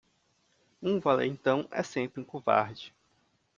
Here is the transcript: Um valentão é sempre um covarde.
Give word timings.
Um 0.81 0.99
valentão 0.99 1.67
é 1.69 1.83
sempre 1.83 2.19
um 2.21 2.23
covarde. 2.25 2.91